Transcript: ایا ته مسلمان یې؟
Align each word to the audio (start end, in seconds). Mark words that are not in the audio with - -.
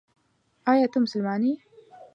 ایا 0.71 0.85
ته 0.91 0.97
مسلمان 1.03 1.41
یې؟ 1.47 1.53